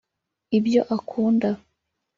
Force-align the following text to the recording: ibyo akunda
ibyo 0.57 0.81
akunda 0.95 1.49